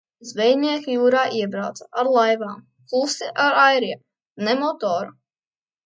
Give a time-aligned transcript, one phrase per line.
[0.27, 2.57] Zvejnieki jūrā iebrauca ar laivām,
[2.89, 4.05] klusi ar airiem,
[4.49, 5.19] ne motoru.